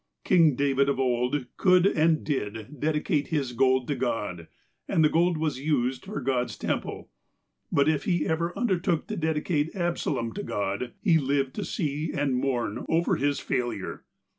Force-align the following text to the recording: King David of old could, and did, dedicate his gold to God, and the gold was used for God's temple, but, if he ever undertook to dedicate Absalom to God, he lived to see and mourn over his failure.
King 0.23 0.55
David 0.55 0.89
of 0.89 0.99
old 0.99 1.45
could, 1.57 1.85
and 1.85 2.23
did, 2.23 2.79
dedicate 2.79 3.27
his 3.27 3.53
gold 3.53 3.87
to 3.87 3.93
God, 3.93 4.47
and 4.87 5.05
the 5.05 5.09
gold 5.09 5.37
was 5.37 5.59
used 5.59 6.05
for 6.05 6.19
God's 6.19 6.57
temple, 6.57 7.11
but, 7.71 7.87
if 7.87 8.05
he 8.05 8.25
ever 8.25 8.51
undertook 8.57 9.05
to 9.09 9.15
dedicate 9.15 9.75
Absalom 9.75 10.33
to 10.33 10.41
God, 10.41 10.93
he 11.03 11.19
lived 11.19 11.53
to 11.53 11.63
see 11.63 12.11
and 12.13 12.35
mourn 12.35 12.83
over 12.89 13.17
his 13.17 13.39
failure. 13.39 14.03